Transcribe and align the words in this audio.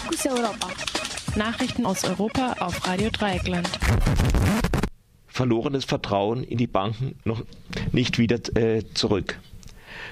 Fokus 0.00 0.26
Europa. 0.26 0.68
Nachrichten 1.36 1.84
aus 1.84 2.04
Europa 2.04 2.54
auf 2.60 2.86
Radio 2.86 3.10
Dreieckland. 3.10 3.68
Verlorenes 5.26 5.84
Vertrauen 5.84 6.42
in 6.42 6.56
die 6.56 6.66
Banken 6.66 7.18
noch 7.24 7.42
nicht 7.92 8.18
wieder 8.18 8.38
äh, 8.56 8.82
zurück. 8.94 9.38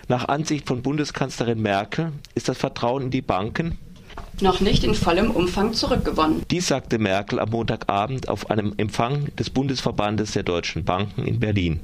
Nach 0.06 0.28
Ansicht 0.28 0.66
von 0.66 0.82
Bundeskanzlerin 0.82 1.62
Merkel 1.62 2.12
ist 2.34 2.48
das 2.50 2.58
Vertrauen 2.58 3.04
in 3.04 3.10
die 3.10 3.22
Banken 3.22 3.78
noch 4.42 4.60
nicht 4.60 4.84
in 4.84 4.94
vollem 4.94 5.30
Umfang 5.30 5.72
zurückgewonnen. 5.72 6.42
Dies 6.50 6.68
sagte 6.68 6.98
Merkel 6.98 7.40
am 7.40 7.50
Montagabend 7.50 8.28
auf 8.28 8.50
einem 8.50 8.74
Empfang 8.76 9.34
des 9.36 9.50
Bundesverbandes 9.50 10.32
der 10.32 10.42
deutschen 10.42 10.84
Banken 10.84 11.24
in 11.24 11.40
Berlin. 11.40 11.80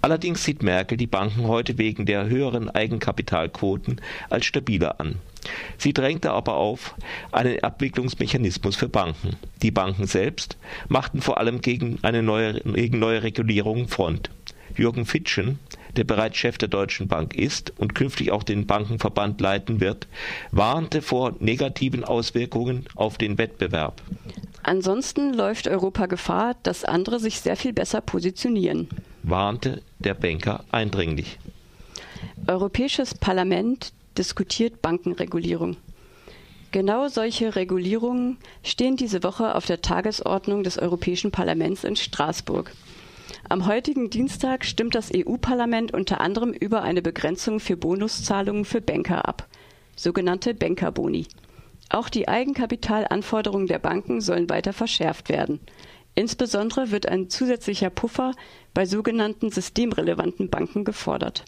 Allerdings 0.00 0.44
sieht 0.44 0.62
Merkel 0.62 0.96
die 0.96 1.06
Banken 1.06 1.46
heute 1.46 1.78
wegen 1.78 2.06
der 2.06 2.26
höheren 2.26 2.70
Eigenkapitalquoten 2.70 4.00
als 4.30 4.46
stabiler 4.46 5.00
an. 5.00 5.16
Sie 5.78 5.92
drängte 5.92 6.32
aber 6.32 6.56
auf 6.56 6.94
einen 7.32 7.62
Abwicklungsmechanismus 7.62 8.76
für 8.76 8.88
Banken. 8.88 9.36
Die 9.62 9.70
Banken 9.70 10.06
selbst 10.06 10.56
machten 10.88 11.20
vor 11.20 11.38
allem 11.38 11.60
gegen 11.60 11.98
eine 12.02 12.22
neue, 12.22 12.60
gegen 12.60 12.98
neue 12.98 13.22
Regulierung 13.22 13.88
Front. 13.88 14.30
Jürgen 14.76 15.06
Fitschen, 15.06 15.58
der 15.96 16.04
bereits 16.04 16.36
Chef 16.36 16.58
der 16.58 16.68
Deutschen 16.68 17.08
Bank 17.08 17.34
ist 17.34 17.72
und 17.78 17.94
künftig 17.94 18.30
auch 18.32 18.42
den 18.42 18.66
Bankenverband 18.66 19.40
leiten 19.40 19.80
wird, 19.80 20.06
warnte 20.50 21.02
vor 21.02 21.34
negativen 21.40 22.04
Auswirkungen 22.04 22.86
auf 22.94 23.18
den 23.18 23.38
Wettbewerb. 23.38 24.02
Ansonsten 24.62 25.32
läuft 25.32 25.68
Europa 25.68 26.06
Gefahr, 26.06 26.56
dass 26.62 26.84
andere 26.84 27.20
sich 27.20 27.40
sehr 27.40 27.56
viel 27.56 27.72
besser 27.72 28.00
positionieren, 28.00 28.88
warnte 29.22 29.82
der 29.98 30.14
Banker 30.14 30.64
eindringlich. 30.72 31.38
Europäisches 32.46 33.14
Parlament 33.14 33.92
diskutiert 34.18 34.82
Bankenregulierung. 34.82 35.76
Genau 36.72 37.08
solche 37.08 37.56
Regulierungen 37.56 38.38
stehen 38.62 38.96
diese 38.96 39.22
Woche 39.22 39.54
auf 39.54 39.66
der 39.66 39.82
Tagesordnung 39.82 40.62
des 40.62 40.78
Europäischen 40.78 41.30
Parlaments 41.30 41.84
in 41.84 41.96
Straßburg. 41.96 42.72
Am 43.48 43.66
heutigen 43.66 44.10
Dienstag 44.10 44.64
stimmt 44.64 44.96
das 44.96 45.12
EU-Parlament 45.14 45.94
unter 45.94 46.20
anderem 46.20 46.52
über 46.52 46.82
eine 46.82 47.00
Begrenzung 47.00 47.60
für 47.60 47.76
Bonuszahlungen 47.76 48.64
für 48.64 48.80
Banker 48.80 49.28
ab, 49.28 49.46
sogenannte 49.94 50.52
Bankerboni. 50.52 51.28
Auch 51.88 52.08
die 52.08 52.26
Eigenkapitalanforderungen 52.26 53.68
der 53.68 53.78
Banken 53.78 54.20
sollen 54.20 54.50
weiter 54.50 54.72
verschärft 54.72 55.28
werden. 55.28 55.60
Insbesondere 56.16 56.90
wird 56.90 57.06
ein 57.06 57.30
zusätzlicher 57.30 57.90
Puffer 57.90 58.32
bei 58.74 58.84
sogenannten 58.84 59.52
systemrelevanten 59.52 60.50
Banken 60.50 60.84
gefordert. 60.84 61.44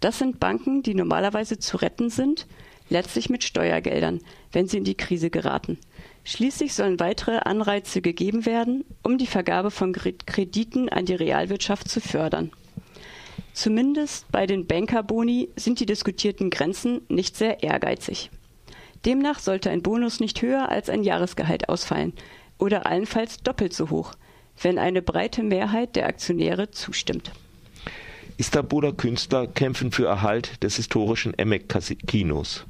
Das 0.00 0.18
sind 0.18 0.40
Banken, 0.40 0.82
die 0.82 0.94
normalerweise 0.94 1.60
zu 1.60 1.76
retten 1.76 2.10
sind, 2.10 2.48
letztlich 2.88 3.30
mit 3.30 3.44
Steuergeldern, 3.44 4.20
wenn 4.50 4.66
sie 4.66 4.78
in 4.78 4.84
die 4.84 4.96
Krise 4.96 5.30
geraten. 5.30 5.78
Schließlich 6.30 6.74
sollen 6.74 7.00
weitere 7.00 7.38
Anreize 7.38 8.00
gegeben 8.00 8.46
werden, 8.46 8.84
um 9.02 9.18
die 9.18 9.26
Vergabe 9.26 9.72
von 9.72 9.92
Krediten 9.92 10.88
an 10.88 11.04
die 11.04 11.16
Realwirtschaft 11.16 11.88
zu 11.88 12.00
fördern. 12.00 12.52
Zumindest 13.52 14.30
bei 14.30 14.46
den 14.46 14.64
Bankerboni 14.68 15.48
sind 15.56 15.80
die 15.80 15.86
diskutierten 15.86 16.50
Grenzen 16.50 17.00
nicht 17.08 17.36
sehr 17.36 17.64
ehrgeizig. 17.64 18.30
Demnach 19.04 19.40
sollte 19.40 19.70
ein 19.70 19.82
Bonus 19.82 20.20
nicht 20.20 20.40
höher 20.40 20.68
als 20.68 20.88
ein 20.88 21.02
Jahresgehalt 21.02 21.68
ausfallen 21.68 22.12
oder 22.58 22.86
allenfalls 22.86 23.38
doppelt 23.42 23.72
so 23.72 23.90
hoch, 23.90 24.12
wenn 24.62 24.78
eine 24.78 25.02
breite 25.02 25.42
Mehrheit 25.42 25.96
der 25.96 26.06
Aktionäre 26.06 26.70
zustimmt. 26.70 27.32
Istanbuler 28.36 28.92
Künstler 28.92 29.48
kämpfen 29.48 29.90
für 29.90 30.06
Erhalt 30.06 30.62
des 30.62 30.76
historischen 30.76 31.36
Emek-Kinos. 31.36 32.66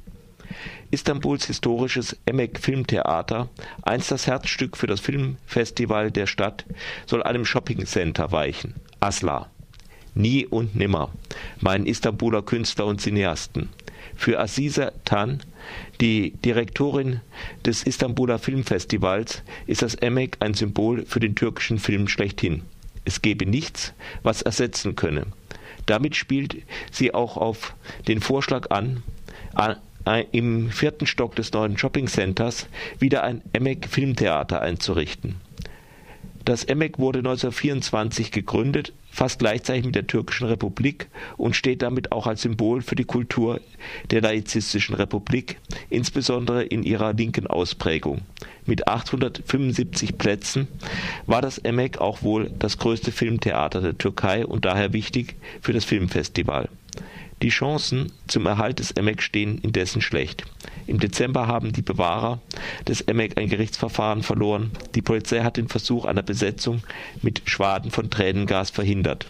Istanbuls 0.91 1.45
historisches 1.45 2.17
Emek 2.25 2.59
Filmtheater, 2.59 3.49
einst 3.81 4.11
das 4.11 4.27
Herzstück 4.27 4.77
für 4.77 4.87
das 4.87 4.99
Filmfestival 4.99 6.11
der 6.11 6.27
Stadt, 6.27 6.65
soll 7.05 7.23
einem 7.23 7.45
Shoppingcenter 7.45 8.31
weichen. 8.31 8.75
Asla. 8.99 9.49
Nie 10.13 10.45
und 10.45 10.75
nimmer, 10.75 11.09
meinen 11.61 11.85
Istanbuler 11.85 12.41
Künstler 12.41 12.85
und 12.85 12.99
Cineasten. 12.99 13.69
Für 14.15 14.39
Aziza 14.39 14.91
Tan, 15.05 15.41
die 16.01 16.31
Direktorin 16.31 17.21
des 17.65 17.83
Istanbuler 17.83 18.39
Filmfestivals, 18.39 19.41
ist 19.67 19.81
das 19.81 19.95
Emek 19.95 20.37
ein 20.39 20.53
Symbol 20.53 21.05
für 21.05 21.19
den 21.19 21.35
türkischen 21.35 21.79
Film 21.79 22.07
schlechthin. 22.07 22.63
Es 23.05 23.21
gebe 23.21 23.45
nichts, 23.45 23.93
was 24.21 24.41
ersetzen 24.41 24.95
könne. 24.95 25.27
Damit 25.85 26.15
spielt 26.15 26.57
sie 26.91 27.13
auch 27.13 27.37
auf 27.37 27.73
den 28.07 28.21
Vorschlag 28.21 28.69
an, 28.69 29.03
im 30.31 30.71
vierten 30.71 31.05
Stock 31.05 31.35
des 31.35 31.51
neuen 31.53 31.77
Shopping 31.77 32.07
Centers 32.07 32.67
wieder 32.99 33.23
ein 33.23 33.41
Emek 33.53 33.87
Filmtheater 33.87 34.61
einzurichten. 34.61 35.35
Das 36.43 36.63
Emek 36.63 36.97
wurde 36.97 37.19
1924 37.19 38.31
gegründet, 38.31 38.93
fast 39.11 39.37
gleichzeitig 39.37 39.85
mit 39.85 39.93
der 39.93 40.07
türkischen 40.07 40.47
Republik 40.47 41.07
und 41.37 41.55
steht 41.55 41.83
damit 41.83 42.11
auch 42.11 42.25
als 42.25 42.41
Symbol 42.41 42.81
für 42.81 42.95
die 42.95 43.03
Kultur 43.03 43.61
der 44.09 44.21
laizistischen 44.21 44.95
Republik, 44.95 45.57
insbesondere 45.91 46.63
in 46.63 46.81
ihrer 46.81 47.13
linken 47.13 47.45
Ausprägung. 47.45 48.21
Mit 48.65 48.87
875 48.87 50.17
Plätzen 50.17 50.67
war 51.27 51.43
das 51.43 51.59
Emek 51.59 51.99
auch 51.99 52.23
wohl 52.23 52.51
das 52.57 52.79
größte 52.79 53.11
Filmtheater 53.11 53.81
der 53.81 53.97
Türkei 53.97 54.45
und 54.45 54.65
daher 54.65 54.93
wichtig 54.93 55.35
für 55.61 55.73
das 55.73 55.85
Filmfestival. 55.85 56.69
Die 57.41 57.49
Chancen 57.49 58.11
zum 58.27 58.45
Erhalt 58.45 58.77
des 58.77 58.91
Emek 58.91 59.23
stehen 59.23 59.57
indessen 59.57 60.01
schlecht. 60.01 60.43
Im 60.85 60.99
Dezember 60.99 61.47
haben 61.47 61.73
die 61.73 61.81
Bewahrer 61.81 62.39
des 62.87 63.01
Emek 63.01 63.37
ein 63.37 63.49
Gerichtsverfahren 63.49 64.21
verloren. 64.21 64.71
Die 64.93 65.01
Polizei 65.01 65.41
hat 65.41 65.57
den 65.57 65.67
Versuch 65.67 66.05
einer 66.05 66.21
Besetzung 66.21 66.83
mit 67.21 67.41
Schwaden 67.45 67.89
von 67.89 68.11
Tränengas 68.11 68.69
verhindert. 68.69 69.25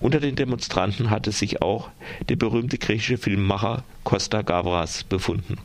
Unter 0.00 0.20
den 0.20 0.34
Demonstranten 0.34 1.10
hatte 1.10 1.30
sich 1.30 1.62
auch 1.62 1.90
der 2.28 2.36
berühmte 2.36 2.78
griechische 2.78 3.18
Filmemacher 3.18 3.84
Costa 4.04 4.42
Gavras 4.42 5.04
befunden. 5.04 5.58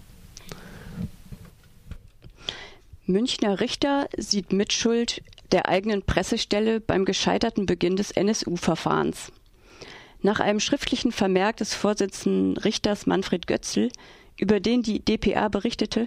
Münchner 3.06 3.60
Richter 3.60 4.08
sieht 4.18 4.54
Mitschuld 4.54 5.22
der 5.52 5.68
eigenen 5.68 6.04
Pressestelle 6.04 6.80
beim 6.80 7.06
gescheiterten 7.06 7.66
Beginn 7.66 7.96
des 7.96 8.12
NSU-Verfahrens. 8.12 9.32
Nach 10.24 10.40
einem 10.40 10.62
schriftlichen 10.62 11.12
Vermerk 11.12 11.58
des 11.58 11.76
Vorsitzenden 11.76 12.56
Richters 12.56 13.06
Manfred 13.06 13.46
Götzl, 13.46 13.90
über 14.38 14.62
den 14.62 14.82
die 14.82 15.04
dpa 15.04 15.50
berichtete, 15.50 16.06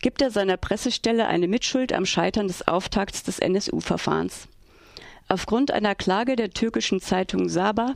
gibt 0.00 0.22
er 0.22 0.30
seiner 0.30 0.56
Pressestelle 0.56 1.26
eine 1.26 1.48
Mitschuld 1.48 1.92
am 1.92 2.06
Scheitern 2.06 2.48
des 2.48 2.66
Auftakts 2.66 3.24
des 3.24 3.38
NSU-Verfahrens. 3.38 4.48
Aufgrund 5.28 5.70
einer 5.70 5.94
Klage 5.94 6.34
der 6.34 6.48
türkischen 6.50 7.02
Zeitung 7.02 7.50
Saba 7.50 7.92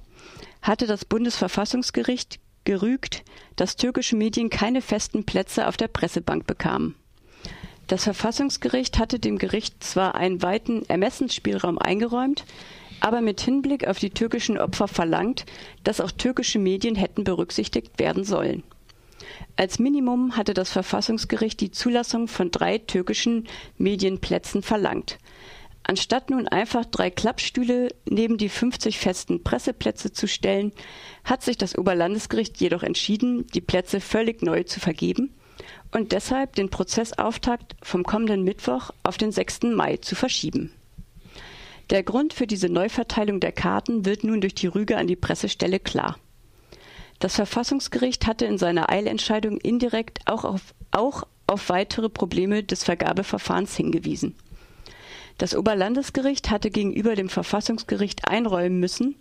hatte 0.61 0.87
das 0.87 1.06
Bundesverfassungsgericht 1.06 2.38
gerügt, 2.65 3.25
dass 3.56 3.77
türkische 3.77 4.15
Medien 4.15 4.50
keine 4.50 4.82
festen 4.82 5.25
Plätze 5.25 5.66
auf 5.66 5.78
der 5.78 5.88
Pressebank 5.88 6.47
bekamen. 6.47 6.94
Das 7.87 8.05
Verfassungsgericht 8.05 8.99
hatte 8.99 9.19
dem 9.19 9.38
Gericht 9.38 9.82
zwar 9.82 10.16
einen 10.16 10.43
weiten 10.43 10.84
Ermessensspielraum 10.88 11.78
eingeräumt, 11.78 12.44
aber 13.03 13.21
mit 13.21 13.41
Hinblick 13.41 13.89
auf 13.89 13.99
die 13.99 14.11
türkischen 14.11 14.59
Opfer 14.59 14.87
verlangt, 14.87 15.45
dass 15.83 16.01
auch 16.01 16.13
türkische 16.13 16.61
Medien 16.61 16.95
hätten 16.95 17.25
berücksichtigt 17.25 17.99
werden 17.99 18.23
sollen. 18.23 18.63
Als 19.57 19.81
Minimum 19.81 20.37
hatte 20.37 20.55
das 20.55 20.71
Verfassungsgericht 20.71 21.61
die 21.61 21.73
Zulassung 21.73 22.29
von 22.29 22.53
drei 22.53 22.79
türkischen 22.79 23.49
Medienplätzen 23.77 24.62
verlangt. 24.62 25.19
Anstatt 25.83 26.31
nun 26.31 26.47
einfach 26.47 26.85
drei 26.85 27.11
Klappstühle 27.11 27.89
neben 28.09 28.39
die 28.39 28.49
50 28.49 29.01
festen 29.01 29.43
Presseplätze 29.43 30.12
zu 30.12 30.29
stellen, 30.29 30.71
hat 31.25 31.43
sich 31.43 31.57
das 31.57 31.77
Oberlandesgericht 31.77 32.61
jedoch 32.61 32.85
entschieden, 32.85 33.49
die 33.49 33.61
Plätze 33.61 34.01
völlig 34.01 34.43
neu 34.43 34.62
zu 34.62 34.79
vergeben 34.79 35.35
und 35.91 36.12
deshalb 36.12 36.55
den 36.55 36.71
Prozessauftakt 36.71 37.75
vom 37.82 38.05
kommenden 38.05 38.44
Mittwoch 38.44 38.91
auf 39.03 39.17
den 39.17 39.32
6. 39.32 39.62
Mai 39.75 39.97
zu 39.97 40.15
verschieben. 40.15 40.73
Der 41.90 42.02
Grund 42.02 42.32
für 42.32 42.46
diese 42.46 42.69
Neuverteilung 42.69 43.40
der 43.40 43.52
Karten 43.52 44.05
wird 44.05 44.25
nun 44.25 44.40
durch 44.40 44.55
die 44.55 44.67
Rüge 44.67 44.96
an 44.96 45.06
die 45.06 45.17
Pressestelle 45.17 45.81
klar. 45.81 46.19
Das 47.19 47.37
Verfassungsgericht 47.37 48.26
hatte 48.26 48.46
in 48.46 48.58
seiner 48.58 48.90
Eilentscheidung 48.90 49.58
indirekt 49.58 50.20
auch 50.26 50.44
auf, 50.44 50.75
auch 50.90 51.25
auf 51.46 51.69
weitere 51.69 52.08
Probleme 52.08 52.64
des 52.64 52.84
Vergabeverfahrens 52.84 53.76
hingewiesen. 53.76 54.34
Das 55.38 55.55
Oberlandesgericht 55.55 56.50
hatte 56.50 56.70
gegenüber 56.70 57.14
dem 57.14 57.29
Verfassungsgericht 57.29 58.28
einräumen 58.28 58.81
müssen, 58.81 59.17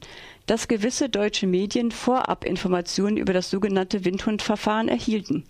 dass 0.46 0.68
gewisse 0.68 1.10
deutsche 1.10 1.48
Medien 1.48 1.92
vorab 1.92 2.44
Informationen 2.44 3.18
über 3.18 3.34
das 3.34 3.50
sogenannte 3.50 4.06
Windhundverfahren 4.06 4.88
erhielten, 4.88 5.46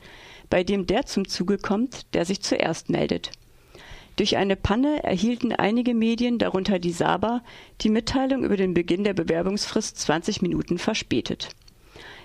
bei 0.50 0.64
dem 0.64 0.88
der 0.88 1.06
zum 1.06 1.28
Zuge 1.28 1.58
kommt, 1.58 2.14
der 2.14 2.26
sich 2.26 2.42
zuerst 2.42 2.90
meldet. 2.90 3.32
Durch 4.16 4.38
eine 4.38 4.56
Panne 4.56 5.04
erhielten 5.04 5.54
einige 5.54 5.94
Medien, 5.94 6.38
darunter 6.38 6.80
die 6.80 6.92
Saba, 6.92 7.42
die 7.82 7.90
Mitteilung 7.90 8.44
über 8.44 8.58
den 8.58 8.74
Beginn 8.74 9.04
der 9.04 9.14
Bewerbungsfrist 9.14 9.98
20 9.98 10.42
Minuten 10.42 10.78
verspätet. 10.78 11.50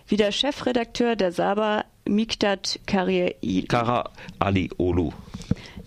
Wie 0.09 0.17
der 0.17 0.33
Chefredakteur 0.33 1.17
der 1.17 1.33
Saba 1.33 1.85
Miktat 2.09 2.79
Kariaili. 2.87 3.67
Kara 3.67 4.11
Ali 4.39 4.71
Olu. 4.79 5.13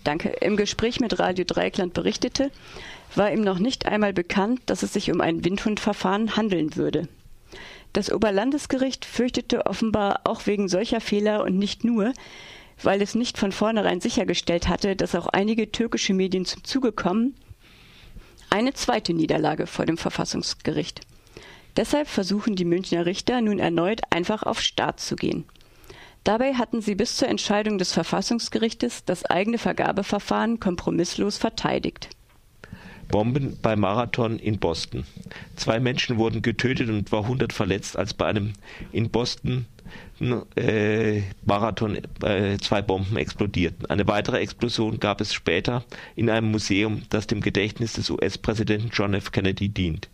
Danke. 0.04 0.28
Im 0.40 0.56
Gespräch 0.56 1.00
mit 1.00 1.18
Radio 1.18 1.44
Dreieckland 1.46 1.94
berichtete, 1.94 2.50
war 3.14 3.32
ihm 3.32 3.42
noch 3.42 3.58
nicht 3.58 3.86
einmal 3.86 4.12
bekannt, 4.12 4.60
dass 4.66 4.82
es 4.82 4.92
sich 4.92 5.10
um 5.10 5.20
ein 5.20 5.44
Windhundverfahren 5.44 6.36
handeln 6.36 6.76
würde. 6.76 7.08
Das 7.92 8.12
Oberlandesgericht 8.12 9.04
fürchtete 9.04 9.66
offenbar 9.66 10.20
auch 10.24 10.46
wegen 10.46 10.68
solcher 10.68 11.00
Fehler 11.00 11.42
und 11.42 11.58
nicht 11.58 11.82
nur, 11.84 12.12
weil 12.82 13.02
es 13.02 13.14
nicht 13.14 13.38
von 13.38 13.52
vornherein 13.52 14.00
sichergestellt 14.00 14.68
hatte, 14.68 14.96
dass 14.96 15.14
auch 15.14 15.26
einige 15.26 15.70
türkische 15.70 16.14
Medien 16.14 16.44
zum 16.44 16.64
Zuge 16.64 16.92
kommen, 16.92 17.34
eine 18.50 18.72
zweite 18.74 19.14
Niederlage 19.14 19.66
vor 19.66 19.86
dem 19.86 19.96
Verfassungsgericht. 19.96 21.02
Deshalb 21.76 22.08
versuchen 22.08 22.56
die 22.56 22.64
Münchner 22.64 23.06
Richter 23.06 23.40
nun 23.40 23.58
erneut 23.58 24.00
einfach 24.10 24.42
auf 24.42 24.60
Start 24.60 25.00
zu 25.00 25.16
gehen. 25.16 25.44
Dabei 26.24 26.54
hatten 26.54 26.82
sie 26.82 26.94
bis 26.94 27.16
zur 27.16 27.28
Entscheidung 27.28 27.78
des 27.78 27.92
Verfassungsgerichtes 27.92 29.04
das 29.04 29.24
eigene 29.24 29.56
Vergabeverfahren 29.56 30.60
kompromisslos 30.60 31.38
verteidigt. 31.38 32.10
Bomben 33.10 33.56
beim 33.60 33.80
Marathon 33.80 34.38
in 34.38 34.58
Boston. 34.58 35.04
Zwei 35.56 35.80
Menschen 35.80 36.16
wurden 36.16 36.42
getötet 36.42 36.88
und 36.88 37.00
etwa 37.00 37.20
100 37.20 37.52
verletzt, 37.52 37.96
als 37.96 38.14
bei 38.14 38.26
einem 38.26 38.52
in 38.92 39.10
Boston 39.10 39.66
äh, 40.56 41.22
Marathon 41.44 41.98
äh, 42.22 42.58
zwei 42.58 42.82
Bomben 42.82 43.16
explodierten. 43.16 43.86
Eine 43.86 44.06
weitere 44.06 44.38
Explosion 44.38 45.00
gab 45.00 45.20
es 45.20 45.34
später 45.34 45.84
in 46.14 46.30
einem 46.30 46.50
Museum, 46.50 47.02
das 47.08 47.26
dem 47.26 47.40
Gedächtnis 47.40 47.94
des 47.94 48.10
US-Präsidenten 48.10 48.90
John 48.92 49.14
F. 49.14 49.32
Kennedy 49.32 49.68
dient. 49.68 50.08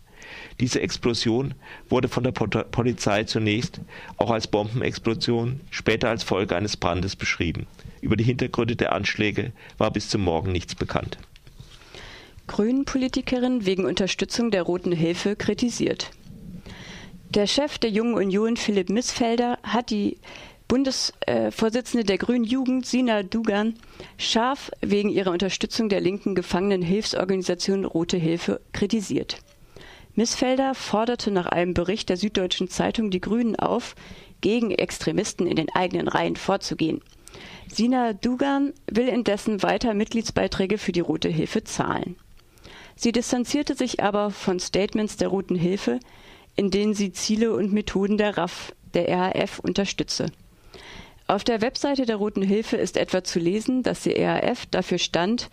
Diese 0.59 0.81
Explosion 0.81 1.53
wurde 1.89 2.07
von 2.07 2.23
der 2.23 2.31
Polizei 2.31 3.23
zunächst 3.23 3.79
auch 4.17 4.31
als 4.31 4.47
Bombenexplosion, 4.47 5.61
später 5.69 6.09
als 6.09 6.23
Folge 6.23 6.55
eines 6.55 6.75
Brandes 6.77 7.15
beschrieben. 7.15 7.65
Über 8.01 8.17
die 8.17 8.23
Hintergründe 8.23 8.75
der 8.75 8.93
Anschläge 8.93 9.51
war 9.77 9.91
bis 9.91 10.09
zum 10.09 10.21
Morgen 10.21 10.51
nichts 10.51 10.75
bekannt. 10.75 11.17
Grünen-Politikerin 12.47 13.65
wegen 13.65 13.85
Unterstützung 13.85 14.51
der 14.51 14.63
Roten 14.63 14.91
Hilfe 14.91 15.35
kritisiert. 15.35 16.11
Der 17.29 17.45
Chef 17.45 17.77
der 17.77 17.89
Jungen 17.89 18.15
Union, 18.15 18.57
Philipp 18.57 18.89
Missfelder, 18.89 19.59
hat 19.63 19.89
die 19.89 20.17
Bundesvorsitzende 20.67 22.05
der 22.05 22.17
Grünen 22.17 22.43
Jugend, 22.43 22.85
Sina 22.85 23.23
Dugan, 23.23 23.75
scharf 24.17 24.71
wegen 24.81 25.09
ihrer 25.09 25.31
Unterstützung 25.31 25.87
der 25.87 26.01
linken 26.01 26.35
Gefangenenhilfsorganisation 26.35 27.85
Rote 27.85 28.17
Hilfe 28.17 28.59
kritisiert. 28.73 29.37
Missfelder 30.15 30.73
forderte 30.73 31.31
nach 31.31 31.45
einem 31.45 31.73
Bericht 31.73 32.09
der 32.09 32.17
Süddeutschen 32.17 32.69
Zeitung 32.69 33.11
die 33.11 33.21
Grünen 33.21 33.55
auf, 33.55 33.95
gegen 34.41 34.71
Extremisten 34.71 35.47
in 35.47 35.55
den 35.55 35.69
eigenen 35.69 36.07
Reihen 36.07 36.35
vorzugehen. 36.35 37.01
Sina 37.67 38.13
Dugan 38.13 38.73
will 38.89 39.07
indessen 39.07 39.63
weiter 39.63 39.93
Mitgliedsbeiträge 39.93 40.77
für 40.77 40.91
die 40.91 41.01
Rote 41.01 41.29
Hilfe 41.29 41.63
zahlen. 41.63 42.15
Sie 42.97 43.11
distanzierte 43.11 43.75
sich 43.75 44.01
aber 44.01 44.31
von 44.31 44.59
Statements 44.59 45.17
der 45.17 45.27
Roten 45.27 45.55
Hilfe, 45.55 45.99
in 46.55 46.71
denen 46.71 46.95
sie 46.95 47.11
Ziele 47.11 47.53
und 47.53 47.71
Methoden 47.71 48.17
der 48.17 48.35
RAF, 48.39 48.73
der 48.95 49.07
RAF, 49.07 49.59
unterstütze. 49.59 50.31
Auf 51.27 51.43
der 51.43 51.61
Webseite 51.61 52.07
der 52.07 52.15
Roten 52.15 52.41
Hilfe 52.41 52.75
ist 52.75 52.97
etwa 52.97 53.23
zu 53.23 53.37
lesen, 53.37 53.83
dass 53.83 54.01
die 54.01 54.13
RAF 54.13 54.65
dafür 54.65 54.97
stand, 54.97 55.51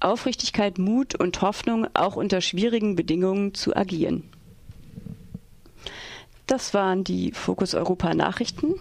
Aufrichtigkeit, 0.00 0.78
Mut 0.78 1.14
und 1.14 1.40
Hoffnung 1.42 1.86
auch 1.94 2.16
unter 2.16 2.40
schwierigen 2.40 2.96
Bedingungen 2.96 3.54
zu 3.54 3.76
agieren. 3.76 4.28
Das 6.48 6.74
waren 6.74 7.04
die 7.04 7.30
Fokus 7.30 7.74
Europa 7.74 8.12
Nachrichten 8.14 8.74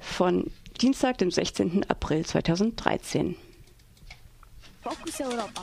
von 0.00 0.50
Dienstag, 0.80 1.18
dem 1.18 1.30
16. 1.30 1.88
April 1.88 2.26
2013. 2.26 3.36
Fokus 4.82 5.20
Europa. 5.20 5.62